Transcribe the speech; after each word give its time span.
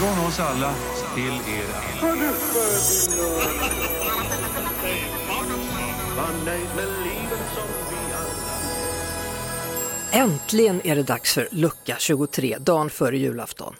Från 0.00 0.26
oss 0.26 0.40
alla 0.40 0.72
till 1.14 1.36
er 1.56 1.68
Äntligen 10.12 10.80
är 10.84 10.96
det 10.96 11.02
dags 11.02 11.34
för 11.34 11.48
lucka 11.50 11.96
23, 11.98 12.56
dagen 12.58 12.90
före 12.90 13.18
julafton. 13.18 13.74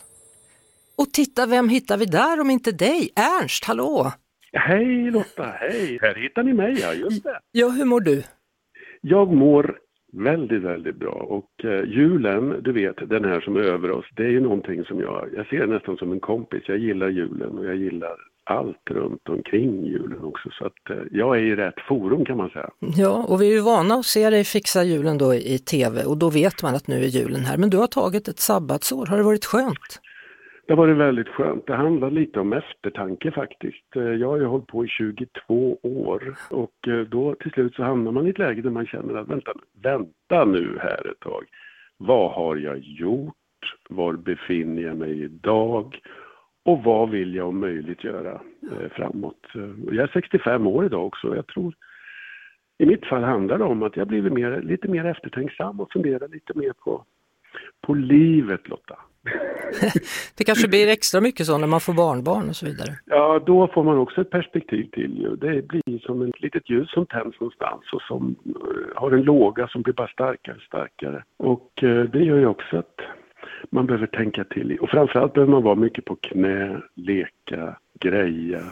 Och 0.98 1.12
titta, 1.12 1.46
vem 1.46 1.68
hittar 1.68 1.98
vi 1.98 2.04
där 2.04 2.40
om 2.40 2.50
inte 2.50 2.72
dig? 2.72 3.10
Ernst, 3.16 3.64
hallå! 3.64 4.12
Hej 4.52 5.10
Lotta, 5.10 5.54
hej! 5.60 5.98
Här 6.02 6.14
hittar 6.14 6.42
ni 6.42 6.52
mig, 6.52 6.78
ja 6.80 6.94
just 6.94 7.24
det. 7.24 7.40
Ja, 7.52 7.68
hur 7.68 7.84
mår 7.84 8.00
du? 8.00 8.22
Jag 9.00 9.32
mår 9.32 9.78
väldigt, 10.12 10.62
väldigt 10.62 10.96
bra 10.96 11.10
och 11.12 11.64
eh, 11.64 11.84
julen, 11.84 12.62
du 12.62 12.72
vet, 12.72 12.96
den 13.08 13.24
här 13.24 13.40
som 13.40 13.56
är 13.56 13.60
över 13.60 13.90
oss, 13.90 14.06
det 14.16 14.22
är 14.22 14.30
ju 14.30 14.40
någonting 14.40 14.84
som 14.84 15.00
jag, 15.00 15.28
jag 15.36 15.46
ser 15.46 15.66
nästan 15.66 15.96
som 15.96 16.12
en 16.12 16.20
kompis. 16.20 16.62
Jag 16.66 16.78
gillar 16.78 17.08
julen 17.08 17.58
och 17.58 17.64
jag 17.64 17.76
gillar 17.76 18.16
allt 18.44 18.90
runt 18.90 19.28
omkring 19.28 19.86
julen 19.86 20.24
också 20.24 20.48
så 20.52 20.66
att 20.66 20.90
eh, 20.90 20.96
jag 21.10 21.36
är 21.36 21.42
i 21.42 21.56
rätt 21.56 21.80
forum 21.88 22.24
kan 22.24 22.36
man 22.36 22.50
säga. 22.50 22.70
Ja, 22.96 23.26
och 23.28 23.42
vi 23.42 23.48
är 23.48 23.52
ju 23.52 23.60
vana 23.60 23.94
att 23.94 24.06
se 24.06 24.30
dig 24.30 24.44
fixa 24.44 24.84
julen 24.84 25.18
då 25.18 25.34
i 25.34 25.58
tv 25.58 26.04
och 26.04 26.18
då 26.18 26.30
vet 26.30 26.62
man 26.62 26.74
att 26.74 26.86
nu 26.86 26.96
är 26.96 27.08
julen 27.08 27.40
här. 27.40 27.56
Men 27.56 27.70
du 27.70 27.76
har 27.76 27.86
tagit 27.86 28.28
ett 28.28 28.38
sabbatsår, 28.38 29.06
har 29.06 29.16
det 29.16 29.22
varit 29.22 29.44
skönt? 29.44 30.00
Det 30.70 30.76
har 30.76 30.86
varit 30.86 30.96
väldigt 30.96 31.28
skönt. 31.28 31.66
Det 31.66 31.74
handlar 31.74 32.10
lite 32.10 32.40
om 32.40 32.52
eftertanke 32.52 33.30
faktiskt. 33.30 33.96
Eh, 33.96 34.02
jag 34.02 34.28
har 34.28 34.36
ju 34.36 34.44
hållit 34.44 34.66
på 34.66 34.84
i 34.84 34.88
22 34.88 35.78
år 35.82 36.36
och 36.50 36.88
eh, 36.88 37.00
då 37.00 37.34
till 37.34 37.50
slut 37.50 37.74
så 37.74 37.82
hamnar 37.82 38.12
man 38.12 38.26
i 38.26 38.30
ett 38.30 38.38
läge 38.38 38.62
där 38.62 38.70
man 38.70 38.86
känner 38.86 39.14
att 39.14 39.28
vänta, 39.28 39.52
vänta 39.82 40.44
nu 40.44 40.78
här 40.80 41.10
ett 41.10 41.20
tag. 41.20 41.44
Vad 41.96 42.32
har 42.32 42.56
jag 42.56 42.78
gjort? 42.78 43.76
Var 43.88 44.12
befinner 44.12 44.82
jag 44.82 44.96
mig 44.96 45.22
idag? 45.22 46.00
Och 46.64 46.84
vad 46.84 47.10
vill 47.10 47.34
jag 47.34 47.48
om 47.48 47.60
möjligt 47.60 48.04
göra 48.04 48.40
eh, 48.62 48.90
framåt? 48.90 49.46
Jag 49.90 50.04
är 50.04 50.10
65 50.12 50.66
år 50.66 50.84
idag 50.84 51.06
också. 51.06 51.36
Jag 51.36 51.46
tror 51.46 51.74
i 52.78 52.86
mitt 52.86 53.06
fall 53.06 53.22
handlar 53.22 53.58
det 53.58 53.64
om 53.64 53.82
att 53.82 53.96
jag 53.96 54.08
blivit 54.08 54.32
mer, 54.32 54.62
lite 54.62 54.88
mer 54.88 55.04
eftertänksam 55.04 55.80
och 55.80 55.92
funderar 55.92 56.28
lite 56.28 56.58
mer 56.58 56.72
på, 56.72 57.04
på 57.80 57.94
livet 57.94 58.68
Lotta. 58.68 58.98
Det 60.38 60.44
kanske 60.44 60.68
blir 60.68 60.88
extra 60.88 61.20
mycket 61.20 61.46
så 61.46 61.58
när 61.58 61.66
man 61.66 61.80
får 61.80 61.94
barnbarn 61.94 62.48
och 62.48 62.56
så 62.56 62.66
vidare. 62.66 62.98
Ja, 63.04 63.42
då 63.46 63.68
får 63.68 63.84
man 63.84 63.98
också 63.98 64.20
ett 64.20 64.30
perspektiv 64.30 64.84
till 64.92 65.18
ju. 65.18 65.36
Det 65.36 65.68
blir 65.68 65.98
som 65.98 66.22
ett 66.22 66.40
litet 66.40 66.70
ljus 66.70 66.90
som 66.90 67.06
tänds 67.06 67.40
någonstans 67.40 67.82
och 67.92 68.02
som 68.02 68.36
eh, 68.46 69.00
har 69.00 69.12
en 69.12 69.22
låga 69.22 69.68
som 69.68 69.82
blir 69.82 69.94
bara 69.94 70.08
starkare 70.08 70.56
och 70.56 70.62
starkare. 70.62 71.24
Och 71.36 71.82
eh, 71.82 72.04
det 72.04 72.24
gör 72.24 72.38
ju 72.38 72.46
också 72.46 72.76
att 72.76 73.00
man 73.70 73.86
behöver 73.86 74.06
tänka 74.06 74.44
till. 74.44 74.78
Och 74.78 74.90
framförallt 74.90 75.32
behöver 75.32 75.52
man 75.52 75.62
vara 75.62 75.74
mycket 75.74 76.04
på 76.04 76.16
knä, 76.16 76.80
leka, 76.94 77.76
greja 78.00 78.62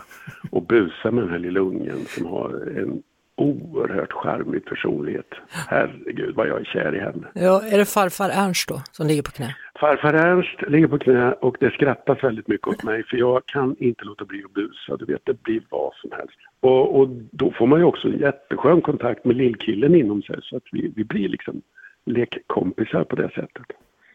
och 0.50 0.62
busa 0.62 1.10
med 1.10 1.24
den 1.24 1.30
här 1.30 1.38
lilla 1.38 1.60
ungen 1.60 1.98
som 2.06 2.26
har 2.26 2.48
en 2.76 3.02
oerhört 3.38 4.12
charmig 4.12 4.64
personlighet. 4.64 5.30
Herregud 5.68 6.34
vad 6.34 6.48
jag 6.48 6.60
är 6.60 6.64
kär 6.64 6.94
i 6.94 6.98
henne. 6.98 7.26
Ja, 7.34 7.62
är 7.72 7.78
det 7.78 7.84
farfar 7.84 8.30
Ernst 8.30 8.68
då 8.68 8.82
som 8.92 9.06
ligger 9.06 9.22
på 9.22 9.30
knä? 9.30 9.56
Farfar 9.80 10.14
Ernst 10.14 10.62
ligger 10.68 10.88
på 10.88 10.98
knä 10.98 11.32
och 11.32 11.56
det 11.60 11.70
skrattas 11.70 12.24
väldigt 12.24 12.48
mycket 12.48 12.68
åt 12.68 12.82
mig 12.82 13.02
för 13.04 13.16
jag 13.16 13.46
kan 13.46 13.76
inte 13.78 14.04
låta 14.04 14.24
bli 14.24 14.44
att 14.44 14.52
busa. 14.52 14.96
Du 14.96 15.04
vet, 15.04 15.20
det 15.24 15.42
blir 15.42 15.62
vad 15.68 15.94
som 15.94 16.10
helst. 16.12 16.38
Och, 16.60 17.00
och 17.00 17.08
då 17.30 17.52
får 17.58 17.66
man 17.66 17.78
ju 17.78 17.84
också 17.84 18.08
jätteskön 18.08 18.80
kontakt 18.80 19.24
med 19.24 19.36
lillkillen 19.36 19.94
inom 19.94 20.22
sig 20.22 20.36
så 20.42 20.56
att 20.56 20.68
vi, 20.72 20.92
vi 20.96 21.04
blir 21.04 21.28
liksom 21.28 21.62
lekkompisar 22.06 23.04
på 23.04 23.16
det 23.16 23.30
sättet. 23.34 23.66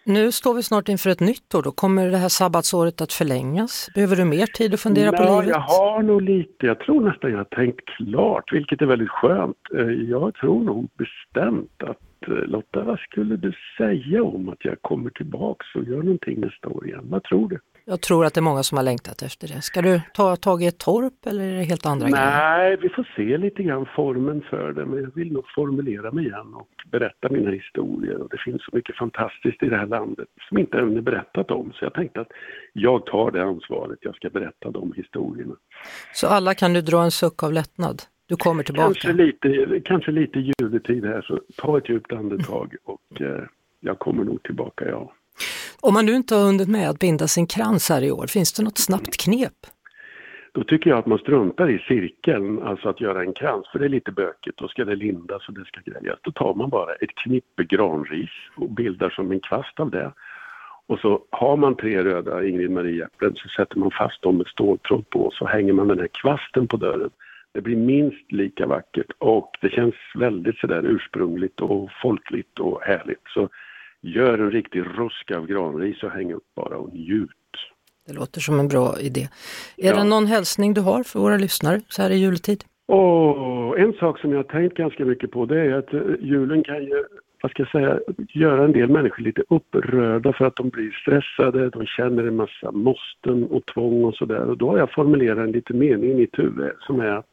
Nu 0.06 0.32
står 0.32 0.54
vi 0.54 0.64
snart 0.64 0.90
inför 0.90 1.10
ett 1.10 1.20
nytt 1.20 1.56
år, 1.56 1.62
då 1.62 1.72
kommer 1.72 2.10
det 2.12 2.18
här 2.18 2.30
sabbatsåret 2.30 3.02
att 3.02 3.14
förlängas? 3.14 3.90
Behöver 3.96 4.16
du 4.16 4.26
mer 4.26 4.46
tid 4.46 4.74
att 4.74 4.80
fundera 4.82 5.12
på 5.12 5.24
Nå, 5.24 5.42
livet? 5.42 5.56
Jag 5.56 5.60
har 5.60 6.04
nog 6.04 6.22
lite, 6.22 6.66
jag 6.66 6.80
tror 6.80 7.02
nästan 7.10 7.32
jag 7.32 7.38
har 7.38 7.44
tänkt 7.46 7.86
klart, 7.98 8.54
vilket 8.54 8.82
är 8.82 8.86
väldigt 8.86 9.10
skönt. 9.10 9.58
Eh, 9.78 9.82
Jag 9.88 10.36
tror 10.36 10.64
nog 10.64 10.90
bestämt 10.98 11.84
att 11.84 12.28
eh, 12.28 12.34
Lotta, 12.34 12.84
vad 12.84 13.00
skulle 13.00 13.36
du 13.36 13.54
säga 13.78 14.24
om 14.24 14.50
att 14.50 14.66
jag 14.66 14.82
kommer 14.82 15.10
tillbaks 15.10 15.66
och 15.76 15.84
gör 15.84 15.98
någonting 16.04 16.40
nästa 16.40 16.68
år 16.70 16.88
igen? 16.88 17.04
Vad 17.04 17.24
tror 17.24 17.50
du? 17.50 17.60
Jag 17.86 18.02
tror 18.02 18.26
att 18.26 18.34
det 18.34 18.40
är 18.40 18.42
många 18.42 18.64
som 18.64 18.78
har 18.78 18.84
längtat 18.84 19.22
efter 19.22 19.48
det. 19.48 19.62
Ska 19.62 19.82
du 19.82 20.02
ta 20.14 20.36
tag 20.36 20.64
i 20.64 20.68
ett 20.68 20.78
torp 20.78 21.26
eller 21.26 21.44
är 21.44 21.58
det 21.58 21.64
helt 21.64 21.86
andra 21.86 22.10
grejer? 22.10 22.26
Nej, 22.26 22.78
vi 22.82 22.90
får 22.90 23.10
se 23.16 23.38
lite 23.38 23.64
grann 23.64 23.86
formen 23.96 24.42
för 24.50 24.74
det, 24.74 24.86
men 24.86 25.04
jag 25.04 25.16
vill 25.16 25.32
nog 25.34 25.44
formulera 25.56 26.12
mig 26.12 26.26
igen 26.26 26.54
och 26.54 26.70
berätta 26.92 27.30
mina 27.30 27.52
historier. 27.52 28.22
Och 28.22 28.30
det 28.30 28.38
finns 28.46 28.66
så 28.66 28.72
mycket 28.74 28.98
fantastiskt 28.98 29.64
i 29.64 29.70
det 29.70 29.78
här 29.78 29.86
landet 29.86 30.28
som 30.50 30.58
inte 30.58 30.78
än 30.78 30.98
är 30.98 31.02
berättat 31.02 31.52
om, 31.52 31.72
så 31.74 31.86
jag 31.86 31.94
tänkte 31.94 32.22
att 32.22 32.32
jag 32.74 33.06
tar 33.06 33.32
det 33.32 33.44
ansvaret, 33.44 34.00
jag 34.02 34.16
ska 34.16 34.30
berätta 34.30 34.72
de 34.72 34.94
historierna. 34.96 35.56
Så 36.14 36.28
alla 36.28 36.54
kan 36.54 36.74
du 36.74 36.82
dra 36.82 37.04
en 37.04 37.12
suck 37.12 37.44
av 37.44 37.54
lättnad? 37.54 38.02
Du 38.26 38.36
kommer 38.36 38.64
tillbaka? 38.64 38.86
Kanske 38.86 39.14
lite, 39.14 39.80
kanske 39.86 40.12
lite 40.12 40.40
juletid 40.40 41.06
här, 41.06 41.22
så 41.22 41.40
ta 41.58 41.78
ett 41.78 41.90
djupt 41.90 42.12
andetag 42.14 42.76
och 42.84 43.22
eh, 43.22 43.44
jag 43.80 44.00
kommer 44.00 44.24
nog 44.24 44.44
tillbaka, 44.44 44.86
ja. 44.90 45.14
Om 45.88 45.94
man 45.94 46.06
nu 46.06 46.12
inte 46.12 46.36
har 46.36 46.44
hunnit 46.44 46.68
med 46.68 46.90
att 46.90 47.00
binda 47.00 47.28
sin 47.28 47.48
krans 47.48 47.90
här 47.90 48.04
i 48.04 48.12
år, 48.12 48.28
finns 48.28 48.54
det 48.54 48.64
något 48.64 48.78
snabbt 48.78 49.18
knep? 49.18 49.60
Då 50.52 50.64
tycker 50.64 50.90
jag 50.90 51.00
att 51.00 51.06
man 51.06 51.18
struntar 51.18 51.70
i 51.70 51.80
cirkeln, 51.80 52.64
alltså 52.64 52.90
att 52.90 53.02
göra 53.02 53.22
en 53.22 53.34
krans, 53.34 53.68
för 53.72 53.80
det 53.80 53.86
är 53.86 53.90
lite 53.90 54.12
bökigt. 54.12 54.58
Då 54.58 54.68
ska 54.68 54.86
det 54.86 54.96
lindas 54.96 55.48
och 55.48 55.54
det 55.54 55.66
ska 55.66 55.82
grejas. 55.92 56.20
Då 56.22 56.32
tar 56.32 56.54
man 56.54 56.70
bara 56.70 56.94
ett 56.94 57.16
knippe 57.16 57.64
granris 57.64 58.30
och 58.56 58.70
bildar 58.70 59.10
som 59.10 59.32
en 59.32 59.40
kvast 59.40 59.80
av 59.80 59.92
det. 59.92 60.12
Och 60.88 61.00
så 61.00 61.22
har 61.30 61.58
man 61.58 61.76
tre 61.76 62.04
röda 62.04 62.46
Ingrid 62.46 62.72
Marie-äpplen 62.72 63.36
så 63.36 63.50
sätter 63.50 63.78
man 63.80 63.92
fast 63.92 64.22
dem 64.22 64.38
med 64.38 64.48
ståltråd 64.48 65.10
på 65.10 65.20
och 65.20 65.34
så 65.34 65.46
hänger 65.46 65.74
man 65.74 65.88
den 65.88 66.00
här 66.00 66.10
kvasten 66.22 66.68
på 66.68 66.78
dörren. 66.78 67.10
Det 67.54 67.62
blir 67.62 67.76
minst 67.76 68.32
lika 68.32 68.66
vackert 68.68 69.12
och 69.18 69.58
det 69.62 69.70
känns 69.70 69.96
väldigt 70.16 70.58
sådär 70.58 70.84
ursprungligt 70.86 71.62
och 71.62 71.90
folkligt 72.02 72.60
och 72.60 72.82
härligt. 72.82 73.24
Så 73.34 73.50
gör 74.04 74.40
en 74.40 74.52
riktig 74.52 74.82
rusk 74.98 75.32
av 75.32 75.48
granris 75.48 76.04
och 76.04 76.12
häng 76.12 76.34
upp 76.34 76.44
bara 76.56 76.78
och 76.78 76.94
njut. 76.94 77.30
Det 78.08 78.14
låter 78.14 78.42
som 78.42 78.60
en 78.60 78.68
bra 78.68 79.00
idé. 79.00 79.22
Är 79.78 79.88
Ja. 79.90 79.96
det 79.96 80.04
någon 80.04 80.26
hälsning 80.28 80.74
du 80.74 80.82
har 80.82 81.04
för 81.04 81.20
våra 81.20 81.38
lyssnare 81.38 81.82
så 81.90 82.02
här 82.02 82.10
i 82.10 82.16
juletid? 82.16 82.64
Och 82.88 83.80
en 83.80 83.94
sak 83.94 84.20
som 84.20 84.32
jag 84.32 84.38
har 84.38 84.44
tänkt 84.44 84.78
ganska 84.78 85.06
mycket 85.06 85.32
på 85.32 85.46
det 85.46 85.60
är 85.62 85.74
att 85.74 85.94
eh, 85.94 86.02
julen 86.20 86.64
kan 86.64 86.84
ju, 86.84 87.04
vad 87.42 87.52
ska 87.52 87.62
jag 87.62 87.72
säga, 87.72 88.00
göra 88.30 88.64
en 88.66 88.72
del 88.72 88.90
människor 88.90 89.24
lite 89.24 89.44
upprörda 89.50 90.34
för 90.34 90.46
att 90.46 90.56
de 90.56 90.70
blir 90.70 90.92
stressade, 90.92 91.70
de 91.70 91.86
känner 91.86 92.24
en 92.28 92.36
massa 92.36 92.72
måsten 92.72 93.44
och 93.44 93.66
tvång 93.66 94.04
och 94.04 94.16
sådär. 94.16 94.46
Och 94.50 94.58
då 94.58 94.70
har 94.70 94.78
jag 94.78 94.92
formulerat 94.94 95.38
en 95.38 95.52
liten 95.52 95.80
mening 95.80 96.12
i 96.12 96.16
mitt 96.16 96.40
huvud 96.40 96.72
som 96.80 97.00
är 97.00 97.06
att 97.12 97.26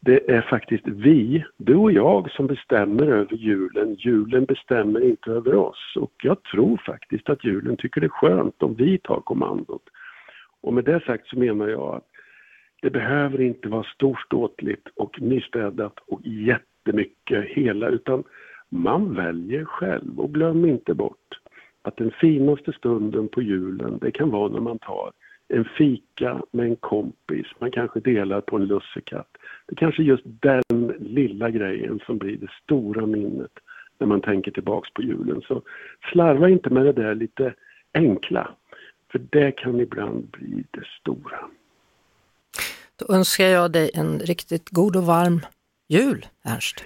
det 0.00 0.30
är 0.30 0.40
faktiskt 0.40 0.86
vi, 0.86 1.44
du 1.56 1.74
och 1.74 1.92
jag, 1.92 2.30
som 2.30 2.46
bestämmer 2.46 3.06
över 3.06 3.34
julen. 3.34 3.94
Julen 3.94 4.44
bestämmer 4.44 5.00
inte 5.00 5.30
över 5.30 5.54
oss. 5.54 5.96
Och 5.96 6.12
jag 6.22 6.42
tror 6.42 6.76
faktiskt 6.86 7.28
att 7.28 7.44
julen 7.44 7.76
tycker 7.76 8.00
det 8.00 8.06
är 8.06 8.08
skönt 8.08 8.62
om 8.62 8.74
vi 8.74 8.98
tar 8.98 9.20
kommandot. 9.20 9.82
Och 10.60 10.74
med 10.74 10.84
det 10.84 11.00
sagt 11.00 11.28
så 11.28 11.38
menar 11.38 11.68
jag 11.68 11.94
att 11.94 12.06
det 12.82 12.90
behöver 12.90 13.40
inte 13.40 13.68
vara 13.68 13.84
storståtligt 13.94 14.88
och 14.96 15.20
nystädat 15.20 15.98
och 16.06 16.20
jättemycket 16.24 17.44
hela 17.44 17.88
utan 17.88 18.24
man 18.68 19.14
väljer 19.14 19.64
själv 19.64 20.20
och 20.20 20.34
glöm 20.34 20.64
inte 20.64 20.94
bort 20.94 21.40
att 21.82 21.96
den 21.96 22.10
finaste 22.10 22.72
stunden 22.72 23.28
på 23.28 23.42
julen 23.42 23.98
det 23.98 24.10
kan 24.10 24.30
vara 24.30 24.48
när 24.48 24.60
man 24.60 24.78
tar 24.78 25.12
en 25.48 25.64
fika 25.64 26.42
med 26.50 26.66
en 26.66 26.76
kompis, 26.76 27.46
man 27.58 27.70
kanske 27.70 28.00
delar 28.00 28.40
på 28.40 28.56
en 28.56 28.66
lussekatt. 28.66 29.28
Det 29.66 29.74
är 29.74 29.76
kanske 29.76 30.02
just 30.02 30.24
den 30.24 30.94
lilla 30.98 31.50
grejen 31.50 32.00
som 32.06 32.18
blir 32.18 32.36
det 32.36 32.50
stora 32.62 33.06
minnet 33.06 33.52
när 33.98 34.06
man 34.06 34.20
tänker 34.20 34.50
tillbaks 34.50 34.90
på 34.90 35.02
julen. 35.02 35.42
Så 35.48 35.62
slarva 36.12 36.48
inte 36.48 36.70
med 36.70 36.84
det 36.84 36.92
där 36.92 37.14
lite 37.14 37.54
enkla, 37.94 38.50
för 39.12 39.20
det 39.30 39.52
kan 39.52 39.80
ibland 39.80 40.26
bli 40.30 40.64
det 40.70 40.86
stora. 41.00 41.38
Då 42.98 43.14
önskar 43.14 43.44
jag 43.44 43.72
dig 43.72 43.90
en 43.94 44.18
riktigt 44.18 44.70
god 44.70 44.96
och 44.96 45.02
varm 45.02 45.40
jul, 45.88 46.26
Ernst. 46.44 46.84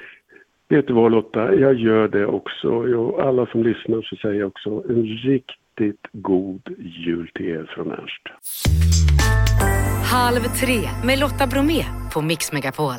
Vet 0.68 0.86
du 0.86 0.92
vad 0.92 1.12
Lotta, 1.12 1.54
jag 1.54 1.74
gör 1.74 2.08
det 2.08 2.26
också. 2.26 2.68
Och 2.68 3.22
alla 3.22 3.46
som 3.46 3.62
lyssnar 3.62 4.02
så 4.02 4.16
säger 4.16 4.40
jag 4.40 4.46
också 4.46 4.84
en 4.88 5.04
riktigt 5.04 5.61
riktigt 5.80 6.10
god 6.12 6.62
jul 7.06 7.30
till 7.34 7.46
er 7.46 7.74
från 7.74 7.90
Ernst. 7.90 8.22
Halv 10.04 10.40
tre 10.40 10.90
med 11.04 11.18
Lotta 11.18 11.46
Bromé 11.46 11.84
på 12.12 12.22
Mix 12.22 12.52
Megapol. 12.52 12.94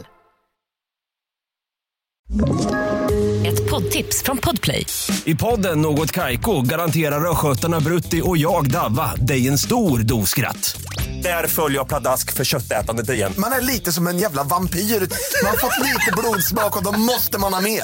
Ett 3.45 3.69
poddtips 3.69 4.23
från 4.23 4.37
Podplay. 4.37 4.85
I 5.25 5.35
podden 5.35 5.81
Något 5.81 6.11
Kaiko 6.11 6.61
garanterar 6.61 7.31
östgötarna 7.31 7.79
Brutti 7.79 8.21
och 8.23 8.37
jag, 8.37 8.71
Davva, 8.71 9.15
dig 9.15 9.47
en 9.47 9.57
stor 9.57 9.99
dos 9.99 10.29
skratt. 10.29 10.81
Där 11.23 11.47
följer 11.47 11.77
jag 11.77 11.87
pladask 11.87 12.33
för 12.33 12.43
köttätandet 12.43 13.09
igen. 13.09 13.33
Man 13.37 13.51
är 13.51 13.61
lite 13.61 13.91
som 13.91 14.07
en 14.07 14.17
jävla 14.17 14.43
vampyr. 14.43 14.79
Man 14.79 15.49
har 15.49 15.57
fått 15.57 15.79
lite 15.79 16.11
blodsmak 16.17 16.77
och 16.77 16.83
då 16.83 16.99
måste 16.99 17.39
man 17.39 17.53
ha 17.53 17.61
mer. 17.61 17.83